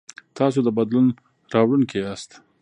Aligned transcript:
تاسو 0.37 0.59
د 0.63 0.69
بدلون 0.77 1.07
راوړونکي 1.53 1.97
یاست. 2.03 2.29